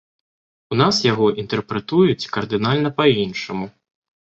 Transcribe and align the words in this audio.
У 0.75 0.77
нас 0.81 1.01
яго 1.11 1.27
інтэрпрэтуюць 1.43 2.29
кардынальна 2.39 2.95
па-іншаму. 2.99 3.73